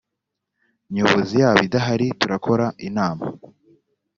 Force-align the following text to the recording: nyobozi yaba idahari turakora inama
nyobozi 0.95 1.33
yaba 1.41 1.59
idahari 1.67 2.07
turakora 2.19 2.65
inama 2.87 3.25